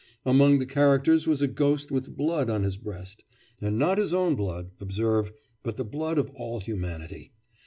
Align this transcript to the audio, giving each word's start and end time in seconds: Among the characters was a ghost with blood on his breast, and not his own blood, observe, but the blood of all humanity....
Among 0.25 0.57
the 0.57 0.65
characters 0.65 1.27
was 1.27 1.43
a 1.43 1.47
ghost 1.47 1.91
with 1.91 2.17
blood 2.17 2.49
on 2.49 2.63
his 2.63 2.75
breast, 2.75 3.23
and 3.61 3.77
not 3.77 3.99
his 3.99 4.15
own 4.15 4.35
blood, 4.35 4.71
observe, 4.79 5.31
but 5.61 5.77
the 5.77 5.85
blood 5.85 6.17
of 6.17 6.31
all 6.33 6.59
humanity.... 6.59 7.33